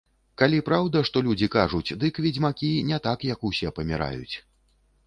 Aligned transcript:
Калі 0.41 0.61
праўда, 0.69 1.03
што 1.09 1.17
людзі 1.27 1.49
кажуць, 1.57 1.95
дык 2.05 2.13
ведзьмакі 2.27 2.73
не 2.89 3.01
так, 3.07 3.31
як 3.35 3.39
усе, 3.53 3.75
паміраюць. 3.79 4.35